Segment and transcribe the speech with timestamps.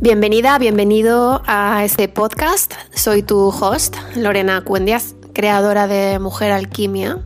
[0.00, 2.72] Bienvenida, bienvenido a este podcast.
[2.94, 7.18] Soy tu host, Lorena Cuendias, creadora de Mujer Alquimia,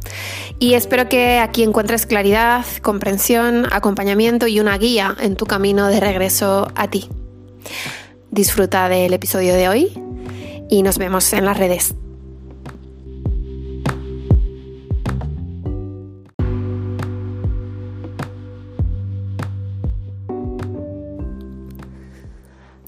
[0.59, 6.01] y espero que aquí encuentres claridad, comprensión, acompañamiento y una guía en tu camino de
[6.01, 7.11] regreso a ti.
[8.31, 9.93] Disfruta del episodio de hoy
[10.71, 11.95] y nos vemos en las redes.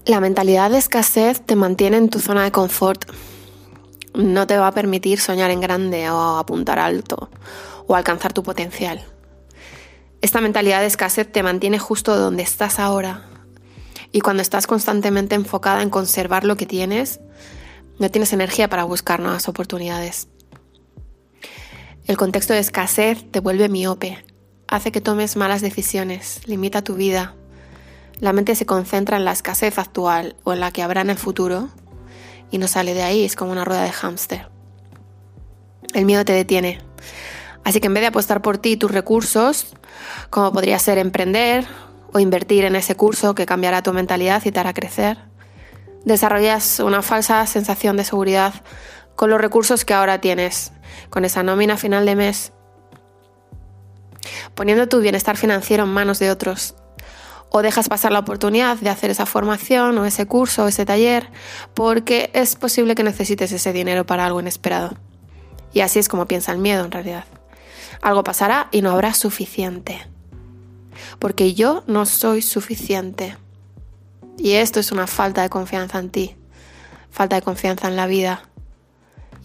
[0.05, 3.09] La mentalidad de escasez te mantiene en tu zona de confort.
[4.13, 7.31] No te va a permitir soñar en grande o apuntar alto
[7.87, 9.03] o alcanzar tu potencial.
[10.21, 13.27] Esta mentalidad de escasez te mantiene justo donde estás ahora.
[14.11, 17.19] Y cuando estás constantemente enfocada en conservar lo que tienes,
[17.97, 20.27] no tienes energía para buscar nuevas oportunidades.
[22.05, 24.23] El contexto de escasez te vuelve miope,
[24.67, 27.33] hace que tomes malas decisiones, limita tu vida
[28.19, 31.17] la mente se concentra en la escasez actual o en la que habrá en el
[31.17, 31.69] futuro
[32.51, 34.47] y no sale de ahí, es como una rueda de hámster.
[35.93, 36.79] El miedo te detiene.
[37.63, 39.73] Así que en vez de apostar por ti y tus recursos,
[40.29, 41.65] como podría ser emprender
[42.13, 45.17] o invertir en ese curso que cambiará tu mentalidad y te hará crecer,
[46.05, 48.53] desarrollas una falsa sensación de seguridad
[49.15, 50.71] con los recursos que ahora tienes,
[51.09, 52.53] con esa nómina final de mes,
[54.53, 56.75] poniendo tu bienestar financiero en manos de otros
[57.49, 61.29] o dejas pasar la oportunidad de hacer esa formación o ese curso o ese taller
[61.73, 64.97] porque es posible que necesites ese dinero para algo inesperado.
[65.73, 67.25] Y así es como piensa el miedo en realidad.
[68.01, 70.05] Algo pasará y no habrá suficiente.
[71.19, 73.37] Porque yo no soy suficiente.
[74.37, 76.35] Y esto es una falta de confianza en ti,
[77.09, 78.49] falta de confianza en la vida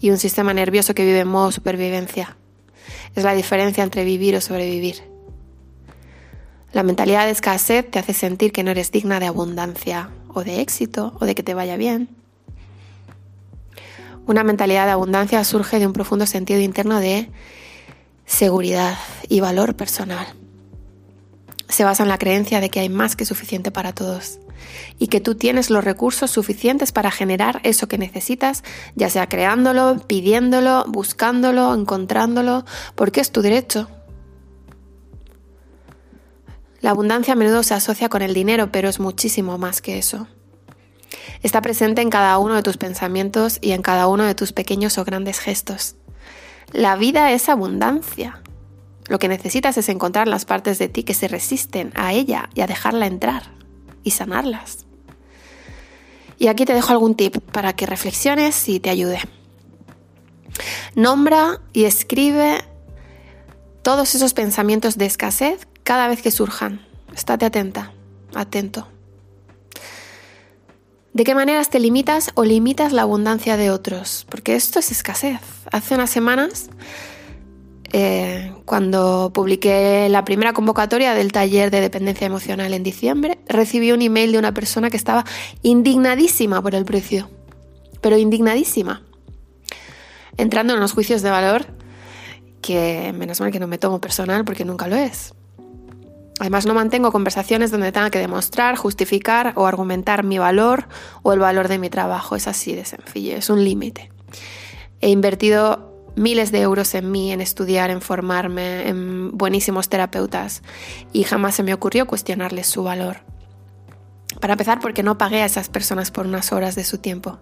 [0.01, 2.35] y un sistema nervioso que vive en modo supervivencia.
[3.15, 5.10] Es la diferencia entre vivir o sobrevivir.
[6.73, 10.61] La mentalidad de escasez te hace sentir que no eres digna de abundancia o de
[10.61, 12.07] éxito o de que te vaya bien.
[14.25, 17.29] Una mentalidad de abundancia surge de un profundo sentido interno de
[18.25, 18.97] seguridad
[19.27, 20.25] y valor personal.
[21.67, 24.39] Se basa en la creencia de que hay más que suficiente para todos
[24.99, 28.63] y que tú tienes los recursos suficientes para generar eso que necesitas,
[28.95, 32.63] ya sea creándolo, pidiéndolo, buscándolo, encontrándolo,
[32.95, 33.89] porque es tu derecho,
[36.81, 40.27] la abundancia a menudo se asocia con el dinero, pero es muchísimo más que eso.
[41.43, 44.97] Está presente en cada uno de tus pensamientos y en cada uno de tus pequeños
[44.97, 45.95] o grandes gestos.
[46.71, 48.41] La vida es abundancia.
[49.07, 52.61] Lo que necesitas es encontrar las partes de ti que se resisten a ella y
[52.61, 53.43] a dejarla entrar
[54.03, 54.85] y sanarlas.
[56.39, 59.19] Y aquí te dejo algún tip para que reflexiones y te ayude.
[60.95, 62.63] Nombra y escribe
[63.83, 66.85] todos esos pensamientos de escasez cada vez que surjan.
[67.13, 67.91] Estate atenta,
[68.33, 68.87] atento.
[71.13, 74.25] ¿De qué maneras te limitas o limitas la abundancia de otros?
[74.29, 75.41] Porque esto es escasez.
[75.69, 76.69] Hace unas semanas,
[77.91, 84.01] eh, cuando publiqué la primera convocatoria del taller de dependencia emocional en diciembre, recibí un
[84.01, 85.25] email de una persona que estaba
[85.63, 87.29] indignadísima por el precio.
[87.99, 89.03] Pero indignadísima.
[90.37, 91.65] Entrando en los juicios de valor,
[92.61, 95.33] que menos mal que no me tomo personal porque nunca lo es.
[96.41, 100.87] Además, no mantengo conversaciones donde tenga que demostrar, justificar o argumentar mi valor
[101.21, 102.35] o el valor de mi trabajo.
[102.35, 104.11] Es así de sencillo, es un límite.
[105.01, 110.63] He invertido miles de euros en mí, en estudiar, en formarme, en buenísimos terapeutas
[111.13, 113.17] y jamás se me ocurrió cuestionarles su valor.
[114.39, 117.37] Para empezar, porque no pagué a esas personas por unas horas de su tiempo.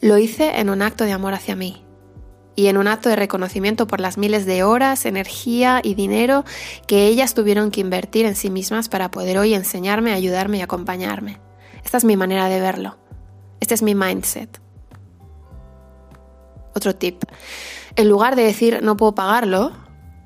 [0.00, 1.83] Lo hice en un acto de amor hacia mí,
[2.56, 6.44] y en un acto de reconocimiento por las miles de horas, energía y dinero
[6.86, 11.40] que ellas tuvieron que invertir en sí mismas para poder hoy enseñarme, ayudarme y acompañarme.
[11.84, 12.96] Esta es mi manera de verlo.
[13.60, 14.60] Este es mi mindset.
[16.74, 17.24] Otro tip.
[17.96, 19.72] En lugar de decir no puedo pagarlo,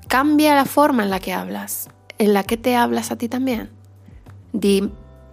[0.07, 3.69] cambia la forma en la que hablas, en la que te hablas a ti también.
[4.53, 4.91] Di,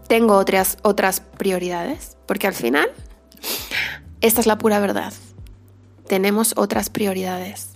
[0.09, 2.91] tengo otras, otras prioridades, porque al final,
[4.20, 5.12] esta es la pura verdad
[6.06, 7.70] tenemos otras prioridades.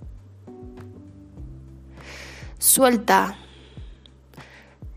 [2.59, 3.37] Suelta.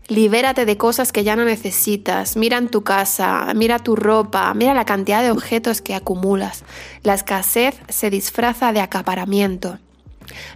[0.08, 2.36] Libérate de cosas que ya no necesitas.
[2.36, 6.62] Mira en tu casa, mira tu ropa, mira la cantidad de objetos que acumulas.
[7.02, 9.78] La escasez se disfraza de acaparamiento.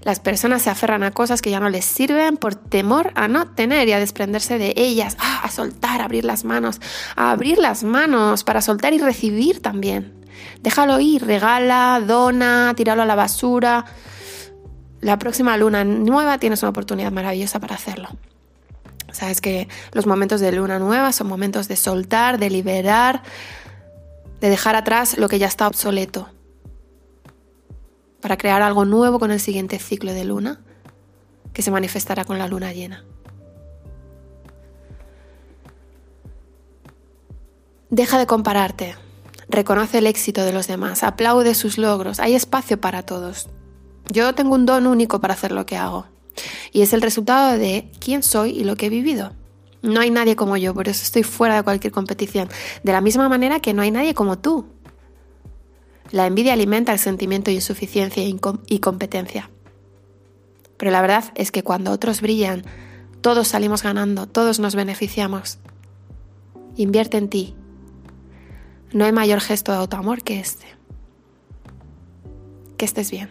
[0.02, 3.48] Las personas se aferran a cosas que ya no les sirven por temor a no
[3.48, 6.80] tener y a desprenderse de ellas, ah, a soltar, a abrir las manos,
[7.16, 10.17] a abrir las manos para soltar y recibir también.
[10.60, 13.84] Déjalo ir, regala, dona, tíralo a la basura.
[15.00, 18.08] La próxima luna nueva tienes una oportunidad maravillosa para hacerlo.
[19.12, 23.22] Sabes que los momentos de luna nueva son momentos de soltar, de liberar,
[24.40, 26.28] de dejar atrás lo que ya está obsoleto,
[28.20, 30.60] para crear algo nuevo con el siguiente ciclo de luna,
[31.52, 33.04] que se manifestará con la luna llena.
[37.90, 38.96] Deja de compararte,
[39.58, 43.48] reconoce el éxito de los demás, aplaude sus logros, hay espacio para todos.
[44.08, 46.06] Yo tengo un don único para hacer lo que hago
[46.72, 49.32] y es el resultado de quién soy y lo que he vivido.
[49.82, 52.48] No hay nadie como yo, por eso estoy fuera de cualquier competición.
[52.84, 54.66] De la misma manera que no hay nadie como tú.
[56.12, 59.50] La envidia alimenta el sentimiento de insuficiencia y competencia.
[60.76, 62.62] Pero la verdad es que cuando otros brillan,
[63.20, 65.58] todos salimos ganando, todos nos beneficiamos.
[66.76, 67.56] Invierte en ti.
[68.92, 70.66] No hay mayor gesto de autoamor que este.
[72.76, 73.28] Que estés bien.